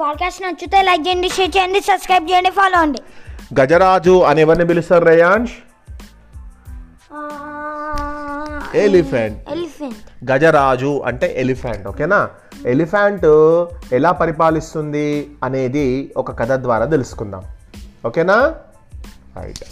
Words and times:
Podcast 0.00 0.42
నచ్చితే 0.42 0.82
like 0.82 1.06
చేయండి 1.06 1.28
share 1.28 1.56
చేయండి 1.56 1.80
సబ్స్క్రైబ్ 1.80 2.30
చేయండి 2.30 2.50
ఫాలో 2.50 2.78
అండి. 2.78 2.98
గజరాజు 3.60 4.22
అని 4.22 4.40
ఎవరిని 4.40 4.66
పిలుస్తారు 4.66 5.04
రేయాంష్? 5.04 5.52
ఎలిఫెంట్ 8.76 9.50
ఎలిఫెంట్ 9.50 10.30
గజరాజు 10.32 11.02
అంటే 11.06 11.34
ఎలిఫెంట్ 11.36 11.86
ఓకేనా? 11.86 12.30
ఎలిఫెంట్ 12.66 13.24
ఎలా 13.94 14.12
పరిపాలిస్తుంది 14.12 15.30
అనేది 15.44 16.12
ఒక 16.16 16.38
కథ 16.38 16.52
ద్వారా 16.52 16.84
తెలుసుకుందాం. 16.84 17.42
ఓకేనా? 18.06 18.54
రైట్ 19.36 19.64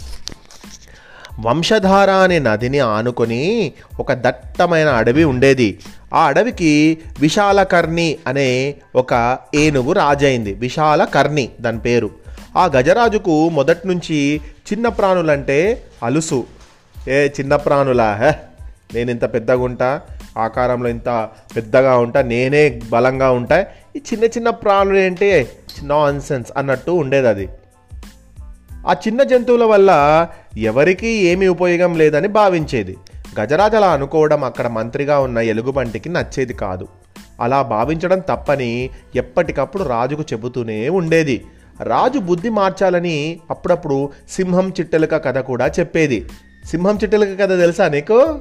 వంశధార 1.39 2.09
అనే 2.09 2.39
నదిని 2.39 2.79
ఆనుకొని 2.79 3.73
ఒక 3.99 4.13
దట్టమైన 4.13 4.87
అడవి 4.87 5.23
ఉండేది. 5.23 5.79
ఆ 6.13 6.25
అడవికి 6.25 6.97
విశాలకర్ణి 7.19 8.17
అనే 8.27 8.75
ఒక 8.95 9.37
ఏనుగు 9.55 9.91
రాజైంది. 9.91 10.53
విశాలకర్ణి 10.53 11.49
దాని 11.61 11.79
పేరు. 11.79 12.09
ఆ 12.57 12.65
గజరాజుకు 12.65 13.49
మొదటి 13.49 13.87
నుంచి 13.87 14.41
చిన్న 14.73 14.87
ప్రాణులంటే 14.87 15.83
అలుసు. 16.03 16.45
ఏ 17.07 17.27
చిన్న 17.27 17.55
ప్రాణులా? 17.55 18.15
హే 18.15 18.35
నేను 18.93 19.11
ఇంత 19.11 19.33
పెద్దగా 19.33 19.63
ఉంటా 19.63 20.01
ఆకారంలో 20.37 20.89
ఇంత 20.89 21.29
పెద్దగా 21.55 21.97
ఉంటా 21.97 22.21
నేనే 22.21 22.81
బలంగా 22.89 23.31
ఉంటా. 23.31 23.65
ఈ 23.95 24.01
చిన్న 24.13 24.25
చిన్న 24.25 24.49
ప్రాణులు 24.49 24.97
ఏంటి? 24.97 25.47
నాన్ 25.83 26.21
సెన్స్ 26.21 26.51
అన్నట్టు 26.57 26.91
ఉండేది 26.91 27.27
అది. 27.27 27.49
ఆ 28.87 28.93
చిన్న 28.93 29.23
జంతువుల 29.23 29.63
వల్ల 29.63 30.27
ఎవరికీ 30.57 31.07
ఏమీ 31.07 31.47
ఉపయోగం 31.47 31.97
లేదని 31.97 32.27
భావించేది. 32.27 32.97
గజరాజు 33.39 33.75
అలా 33.75 33.87
అనుకోవడం 33.87 34.43
అక్కడ 34.43 34.67
మంత్రిగా 34.67 35.19
ఉన్న 35.19 35.37
ఎలుగుబంటికి 35.37 36.09
నచ్చేది 36.09 36.53
కాదు. 36.53 36.87
అలా 37.41 37.61
భావించడం 37.61 38.19
తప్పని 38.19 38.89
ఎప్పటికప్పుడు 39.15 39.83
రాజుకు 39.83 40.21
చెబుతూనే 40.21 40.89
ఉండేది. 40.89 41.45
రాజు 41.83 42.19
బుద్ధి 42.19 42.49
మార్చాలని 42.49 43.39
అప్పుడప్పుడు 43.49 44.09
సింహం 44.29 44.69
చిట్టెలుక 44.69 45.11
కథ 45.11 45.37
కూడా 45.37 45.67
చెప్పేది. 45.67 46.29
సింహం 46.65 46.95
చిట్టెలుక 46.95 47.39
కథ 47.41 47.49
తెలుసా 47.49 47.87
నీకు? 47.87 48.39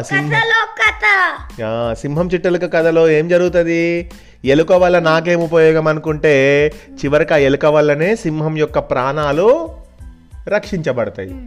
సింహం 0.00 0.30
కథ. 0.78 1.62
ఆ, 1.64 1.94
సింహం 1.94 2.26
చిట్టెలుక 2.26 2.62
కథలో 2.62 3.10
ఏం 3.10 3.28
జరుగుతుంది? 3.28 4.10
ఎలుక 4.44 4.72
వల్ల 4.72 4.98
నాకేం 4.98 5.40
ఉపయోగం 5.40 5.88
అనుకుంటే 5.88 6.66
చివరికి 7.04 7.34
ఆ 7.34 7.36
ఎలుక 7.36 7.66
వల్లనే 7.66 8.16
సింహం 8.16 8.58
యొక్క 8.58 8.78
ప్రాణాలు 8.78 9.68
రక్షించబడతాయి. 10.48 11.46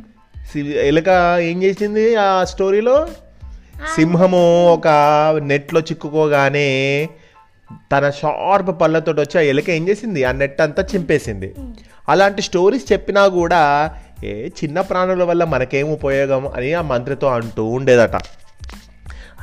ఎలుక 0.60 1.38
ఏం 1.40 1.64
చేసింది 1.64 2.16
ఆ 2.16 2.44
స్టోరీలో? 2.44 3.08
సింహము 3.96 4.68
ఒక 4.68 4.88
నెట్లో 5.44 5.80
చిక్కుకోగానే 5.80 7.10
తన 7.92 8.10
షార్ప్ 8.10 8.82
పళ్ళతో 8.82 9.12
వచ్చి 9.12 9.38
ఆ 9.38 9.42
ఎలుక 9.42 9.70
ఏం 9.70 9.90
చేసింది? 9.90 10.24
ఆ 10.24 10.32
నెట్ 10.32 10.62
అంతా 10.62 10.84
చింపేసింది. 10.96 11.54
అలాంటి 12.10 12.42
స్టోరీస్ 12.42 12.94
చెప్పినా 12.94 13.28
కూడా 13.28 13.92
ఏ 14.24 14.48
చిన్న 14.48 14.82
ప్రాణుల 14.82 15.24
వల్ల 15.24 15.44
మనకేం 15.44 15.92
ఉపయోగం 15.92 16.48
అని 16.48 16.74
ఆ 16.74 16.82
మంత్రితో 16.82 17.28
అంటూ 17.28 17.66
ఉండేదట. 17.66 18.16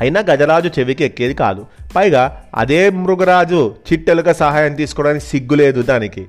అయినా 0.00 0.20
గజరాజు 0.30 0.70
చెవికి 0.78 1.04
ఎక్కేది 1.04 1.34
కాదు. 1.34 1.66
పైగా 1.96 2.44
అదే 2.54 2.90
మృగరాజు 2.90 3.76
చిట్టెలుక 3.92 4.32
సహాయం 4.32 4.74
తీసుకోవడానికి 4.74 5.24
సిగ్గులేదు 5.24 5.82
దానికి 5.82 6.26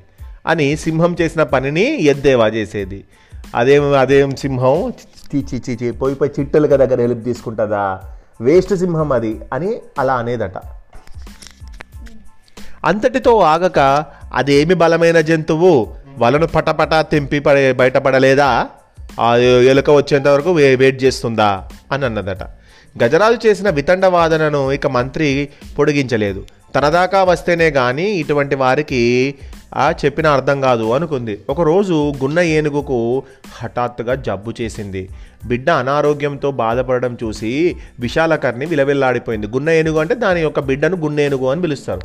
అని 0.47 0.77
సింహం 0.77 1.15
చేసిన 1.21 1.43
పనిని 1.43 2.03
ఎద్దేవా 2.03 2.47
చేసేది. 2.47 3.03
అదేం 3.55 3.97
అదేం 3.97 4.35
సింహం? 4.35 4.93
చీ 5.35 5.75
చీ 5.83 5.91
పోయి 5.91 6.15
పోయి 6.15 6.31
చిట్టెలుక 6.39 6.69
దగ్గర 6.69 7.01
హెల్ప్ 7.01 7.23
తీసుకుంటుందా? 7.23 7.99
వేస్ట్ 8.41 8.75
సింహం 8.75 9.11
అది 9.11 9.41
అని 9.53 9.77
అలా 9.99 10.13
అనేదట. 10.13 10.57
అంతటితో 12.85 13.39
ఆగక 13.39 14.05
అదేమి 14.33 14.73
బలమైన 14.73 15.21
జంతువు? 15.21 15.95
వలను 16.17 16.47
పటపట 16.47 17.11
తెంపి 17.11 17.39
పడే 17.39 17.73
బయటపడలేదా? 17.73 18.67
ఆ 19.21 19.35
ఎలుక 19.35 19.89
వచ్చేంత 19.89 20.27
వరకు 20.27 20.51
వే- 20.51 20.79
వెయిట్ 20.79 21.03
చేస్తుందా? 21.03 21.67
అని 21.91 22.05
అన్నదట. 22.05 22.43
గజరాజు 23.03 23.47
చేసిన 23.47 23.69
వితండ 23.69 24.05
వాదనను 24.05 24.71
ఇక 24.71 24.87
మంత్రి 24.87 25.49
పొడిగించలేదు. 25.79 26.43
తనదాకా 26.75 27.23
వస్తేనే 27.23 27.71
కానీ 27.71 28.03
ఇటువంటి 28.03 28.55
వారికి 28.55 29.35
ఆ 29.75 29.93
చెప్పిన 30.05 30.27
అర్థం 30.27 30.61
కాదు 30.61 30.91
అనుకుంది. 30.91 31.41
ఒకరోజు 31.49 32.13
గున్న 32.23 32.39
ఏనుగుకు 32.39 33.23
హఠాత్తుగా 33.53 34.15
జబ్బు 34.15 34.53
చేసింది. 34.61 35.09
బిడ్డ 35.45 35.69
అనారోగ్యంతో 35.69 36.51
బాధపడడం 36.51 37.17
చూసి 37.23 37.75
విశాలకర్ణి 37.99 38.65
విలవిల్లాడిపోయింది. 38.65 39.47
గున్న 39.47 39.69
ఏనుగు 39.69 39.99
అంటే 39.99 40.15
దాని 40.15 40.41
యొక్క 40.41 40.59
బిడ్డను 40.59 40.97
గున్న 40.97 41.19
ఏనుగు 41.19 41.47
అని 41.47 41.61
పిలుస్తారు. 41.61 42.01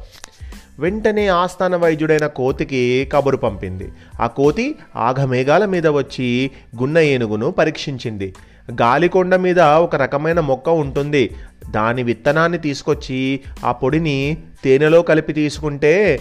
వెంటనే 0.79 1.27
ఆస్థాన 1.27 1.77
వైద్యుడైన 1.77 2.27
కోతికి 2.27 3.09
కబురు 3.13 3.37
పంపింది. 3.37 3.93
ఆ 4.21 4.27
కోతి 4.27 4.75
ఆఘమేఘాల 4.97 5.65
మీద 5.65 5.87
వచ్చి 5.87 6.51
గున్న 6.81 6.99
ఏనుగును 6.99 7.51
పరీక్షించింది. 7.51 8.35
గాలికొండ 8.81 9.35
మీద 9.35 9.61
ఒక 9.61 9.97
రకమైన 9.97 10.41
మొక్క 10.41 10.69
ఉంటుంది. 10.69 11.31
దాని 11.71 12.03
విత్తనాన్ని 12.03 12.59
తీసుకొచ్చి 12.59 13.41
ఆ 13.65 13.73
పొడిని 13.73 14.37
తేనెలో 14.65 15.03
కలిపి 15.03 15.33
తీసుకుంటే 15.33 16.21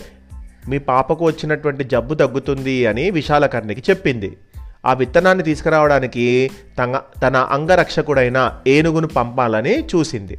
మీ 0.70 0.78
పాపకు 0.78 1.26
వచ్చినటువంటి 1.26 1.84
జబ్బు 1.84 2.14
తగ్గుతుంది 2.14 2.86
అని 2.86 3.12
విశాలకర్ణికి 3.12 3.84
చెప్పింది. 3.90 4.38
ఆ 4.86 4.94
విత్తనాన్ని 4.94 5.44
తీసుకురావడానికి 5.44 6.52
తన 6.80 7.02
తన 7.24 7.38
అంగరక్షకుడైన 7.38 8.60
ఏనుగును 8.68 9.08
పంపాలని 9.08 9.80
చూసింది. 9.80 10.38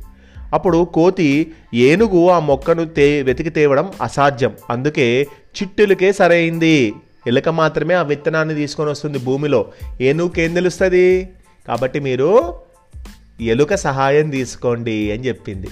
అప్పుడు 0.52 0.84
కోతి 0.84 1.52
ఏనుగు 1.74 2.28
ఆ 2.28 2.38
మొక్కను 2.38 2.84
తే 2.84 3.22
వెతికి 3.22 3.50
తేవడం 3.50 3.92
అసాధ్యం. 4.02 4.52
అందుకే 4.70 5.22
చిట్టులకే 5.22 6.12
సరైంది. 6.12 6.94
ఎలుక 7.26 7.48
మాత్రమే 7.48 7.94
ఆ 7.94 8.02
విత్తనాన్ని 8.02 8.54
తీసుకొని 8.54 8.90
వస్తుంది 8.90 9.18
భూమిలో. 9.18 9.66
ఏనుగుకేం 10.00 10.54
తెలుస్తుంది? 10.54 11.28
కాబట్టి 11.68 12.00
మీరు 12.00 12.54
ఎలుక 13.40 13.74
సహాయం 13.74 14.30
తీసుకోండి 14.30 15.12
అని 15.12 15.26
చెప్పింది. 15.26 15.68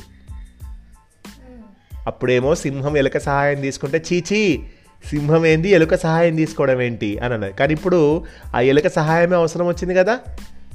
అప్పుడేమో 2.07 2.55
సింహం 2.55 2.97
ఎలుక 2.97 3.19
సహాయం 3.19 3.61
తీసుకుంటే 3.61 4.03
చీచీ 4.13 4.61
సింహం 5.09 5.47
ఏంది 5.47 5.71
ఎలుక 5.71 5.95
సహాయం 5.95 6.37
తీసుకోవడం 6.37 6.83
ఏంటి? 6.83 7.19
అని 7.19 7.35
అన్నది. 7.35 7.53
కానీ 7.53 7.73
ఇప్పుడు 7.73 8.25
ఆ 8.57 8.61
ఎలుక 8.61 8.87
సహాయమే 8.89 9.37
అవసరం 9.37 9.67
వచ్చింది 9.67 9.95
కదా? 9.95 10.19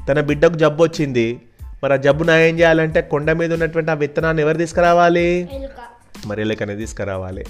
తన 0.09 0.21
బిడ్డకు 0.21 0.53
జబ్బు 0.53 0.83
వచ్చింది. 0.83 1.39
మరి 1.83 1.93
ఆ 1.93 1.95
జబ్బు 1.95 2.23
నయం 2.23 2.59
చేయాలంటే 2.59 3.01
కొండ 3.01 3.31
మీద 3.31 3.53
ఉన్నటువంటి 3.53 3.91
ఆ 3.91 3.93
విత్తనాన్ని 3.93 4.43
ఎవరు 4.43 4.57
తీసుకురావాలి? 4.57 5.49
మరి 6.25 6.41
ఎలుకనే 6.41 6.75
తీసుకురావాలి. 6.75 7.45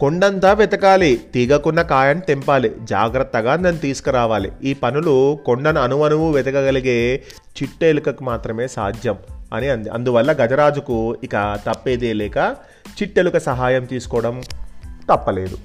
కొండంతా 0.00 0.52
వెతకాలి 0.52 1.20
తీగకున్న 1.34 1.82
కాయను 1.82 2.20
తెంపాలి 2.20 2.72
జాగ్రత్తగా 2.84 3.56
దాన్ని 3.56 3.80
తీసుకురావాలి. 3.80 4.52
ఈ 4.64 4.74
పనులు 4.74 5.38
కొండను 5.46 5.80
అణువణువు 5.80 6.32
వెతకగలిగే 6.32 7.22
చిట్ట 7.62 7.84
ఎలుకకు 7.84 8.24
మాత్రమే 8.24 8.68
సాధ్యం. 8.68 9.16
అని 9.52 9.68
అంది. 9.68 9.88
అందువల్ల 9.88 10.32
గజరాజుకు 10.32 11.16
ఇక 11.24 11.58
తప్పేదే 11.66 12.12
లేక 12.12 12.38
చిట్టెలుక 12.88 13.38
సహాయం 13.38 13.84
తీసుకోవడం 13.84 14.42
తప్పలేదు. 15.10 15.58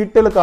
చిట్టెలుక 0.00 0.38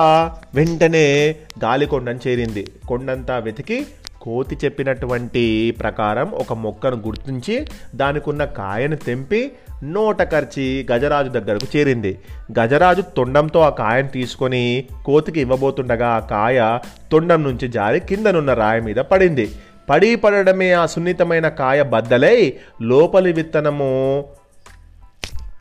వెంటనే 0.55 1.35
గాలికొండను 1.63 2.19
చేరింది. 2.27 2.67
కొండంతా 2.87 3.37
వెతికి 3.37 3.85
కోతి 4.21 4.57
చెప్పినటువంటి 4.65 5.71
ప్రకారం 5.79 6.31
ఒక 6.31 6.53
మొక్కను 6.53 6.95
గుర్తించి 6.95 7.67
దానికున్న 7.95 8.45
కాయను 8.45 8.95
తెంపి 8.95 9.51
నోట 9.83 10.21
కరిచి 10.21 10.87
గజరాజు 10.91 11.29
దగ్గరకు 11.29 11.77
చేరింది. 11.77 12.19
గజరాజు 12.59 13.01
తొండంతో 13.01 13.59
ఆ 13.59 13.69
కాయను 13.69 14.07
తీసుకొని 14.07 14.83
కోతికి 15.05 15.41
ఇవ్వబోతుండగా 15.41 16.07
ఆ 16.09 16.19
కాయ 16.19 16.77
తొండం 17.11 17.43
నుంచి 17.43 17.67
జారి 17.67 17.99
కిందనున్న 17.99 18.53
రాయి 18.53 18.81
మీద 18.81 18.95
పడింది. 18.95 19.49
పడి 19.89 20.15
పడడమే 20.15 20.73
ఆ 20.73 20.85
సున్నితమైన 20.85 21.47
కాయ 21.49 21.83
బద్దలై 21.83 22.53
లోపలి 22.81 23.33
విత్తనము 23.33 24.25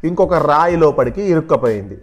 ఇంకొక 0.05 0.35
రాయి 0.35 0.77
లోపలికి 0.77 1.23
ఇరుక్కపోయింది. 1.23 1.99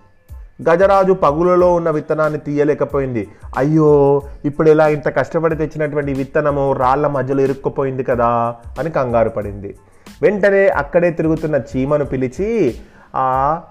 గజరాజు 0.70 1.14
పగులలో 1.14 1.74
ఉన్న 1.74 1.90
విత్తనాన్ని 1.90 2.40
తీయలేకపోయింది. 2.40 3.28
అయ్యో 3.58 4.22
ఇప్పుడు 4.46 4.70
ఇలా 4.70 4.88
ఇంత 4.88 5.18
కష్టపడి 5.18 5.56
తెచ్చినటువంటి 5.56 6.14
విత్తనము 6.14 6.74
రాళ్ళ 6.74 7.08
మధ్యలో 7.08 7.42
ఇరుక్కుపోయింది 7.42 8.04
కదా 8.04 8.56
అని 8.80 8.90
కంగారు 8.90 9.30
పడింది. 9.30 9.76
వెంటనే 10.22 10.68
అక్కడే 10.68 11.12
తిరుగుతున్న 11.12 11.56
చీమను 11.56 12.06
పిలిచి 12.06 12.76
ఆ 13.16 13.62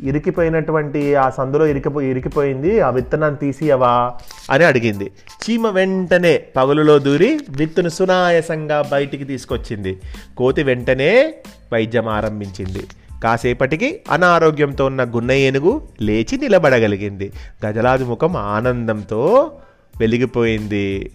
ఇరికిపోయినటువంటి 0.00 1.14
ఆ 1.14 1.30
సందులో 1.30 1.66
ఇరికిపో 1.66 2.00
ఇరికిపోయింది 2.00 2.80
ఆ 2.80 2.90
విత్తనాన్ని 2.90 3.40
తీసియవా 3.40 4.14
అని 4.50 4.64
అడిగింది. 4.64 5.04
చీమ 5.04 5.68
వెంటనే 5.68 6.42
పగులులో 6.56 6.98
దూరి 6.98 7.40
విత్తును 7.50 7.88
సునాయసంగా 7.88 8.88
బయటికి 8.92 9.24
తీసుకొచ్చింది. 9.24 10.00
కోతి 10.36 10.62
వెంటనే 10.62 11.34
వైద్యం 11.72 12.08
ఆరంభించింది. 12.08 12.86
కాసేపటికి 13.22 14.00
అనారోగ్యంతో 14.10 14.86
ఉన్న 14.86 15.04
గున్న 15.04 15.32
ఏనుగు 15.32 15.88
లేచి 16.00 16.36
నిలబడగలిగింది. 16.36 17.32
గజలాది 17.66 18.04
ముఖం 18.04 18.36
ఆనందంతో 18.36 19.52
వెలిగిపోయింది. 20.00 21.12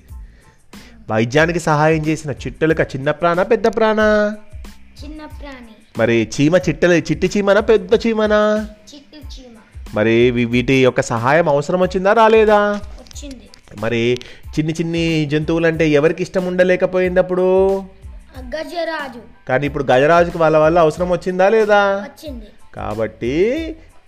వైద్యానికి 1.12 1.59
సహాయం 1.59 2.06
చేసిన 2.06 2.31
చిట్టలుక 2.31 2.81
చిన్న 2.81 3.12
ప్రాణ 3.12 3.44
పెద్ద 3.44 3.68
ప్రాణ? 3.68 4.00
చిన్న 5.03 5.18
ప్రాణి. 5.18 5.76
మరి 5.98 6.30
చీమ 6.36 6.58
చిట్టలే 6.58 7.00
చిట్టి 7.00 7.32
చీమనా 7.38 7.60
పెద్ద 7.60 7.94
చీమనా? 8.08 8.68
మరి 9.94 10.32
వీటి 10.32 10.84
యొక్క 10.84 11.02
సహాయం 11.02 11.50
అవసరం 11.50 11.80
వచ్చిందా 11.80 12.14
రాలేదా? 12.14 12.80
మరి 13.80 14.18
చిన్ని 14.48 14.74
చిన్ని 14.74 15.26
జంతువులు 15.26 15.68
అంటే 15.68 15.90
ఎవరికి 15.90 16.24
ఇష్టం 16.24 16.46
ఉండలేకపోయింది 16.46 17.20
అప్పుడు 17.20 17.78
గజరాజు. 18.40 19.20
కానీ 19.50 19.66
ఇప్పుడు 19.66 19.84
గజరాజుకి 19.84 20.38
వాళ్ళ 20.38 20.58
వల్ల 20.58 20.80
అవసరం 20.80 21.10
వచ్చిందా 21.10 21.50
లేదా? 21.50 22.06
కాబట్టి 22.76 23.36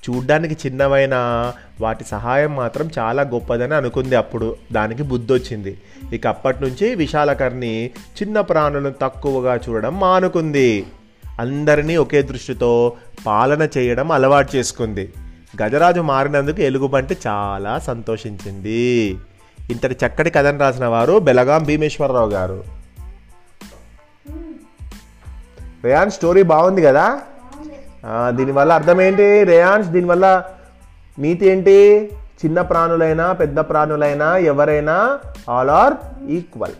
చూడ్డానికి 0.09 0.67
చిన్నవైన 0.67 1.15
వాటి 1.81 2.03
సహాయం 2.03 2.55
మాత్రం 2.55 2.89
చాలా 2.99 3.21
గొప్పదని 3.23 3.75
అనుకుంది 3.75 4.15
అప్పుడు. 4.15 4.55
దానికి 4.71 5.03
బుద్ధి 5.03 5.33
వచ్చింది 5.33 5.77
ఇక 6.13 6.27
అప్పటి 6.27 6.63
నుంచి 6.63 6.95
విశాలకర్ణి 6.95 7.89
చిన్న 8.21 8.41
ప్రాణులను 8.41 8.93
తక్కువగా 9.01 9.55
చూడడం 9.55 9.99
మానుకుంది. 9.99 10.85
అందరినీ 11.39 11.97
ఒకే 11.97 12.21
దృష్టితో 12.21 12.93
పాలన 13.25 13.67
చేయడం 13.77 14.11
అలవాటు 14.11 14.55
చేసుకుంది. 14.55 15.13
గజరాజు 15.63 16.01
మారినందుకు 16.01 16.61
ఎలుగుబంటి 16.61 17.17
చాలా 17.27 17.79
సంతోషించింది. 17.79 19.17
ఇంతటి 19.69 20.05
చక్కటి 20.05 20.29
కథను 20.29 20.59
రాసిన 20.59 20.85
వారు 20.85 21.19
బెలగాం 21.19 21.63
భీమేశ్వరరావు 21.63 22.29
గారు. 22.29 22.63
రేయాన్ 25.83 26.11
స్టోరీ 26.11 26.43
బాగుంది 26.43 26.81
కదా? 26.81 27.19
దీనివల్ల 28.29 28.73
అర్థం 28.73 29.01
ఏంటి 29.01 29.43
రేయాన్స్ 29.43 29.89
దీనివల్ల 29.89 30.43
నీతి 31.19 31.47
ఏంటి? 31.47 32.09
చిన్న 32.45 32.61
ప్రాణులైనా 32.61 33.33
పెద్ద 33.33 33.59
ప్రాణులైనా 33.59 34.37
ఎవరైనా 34.37 35.19
ఆల్ 35.49 35.69
ఆర్ 35.69 35.93
ఈక్వల్. 36.29 36.71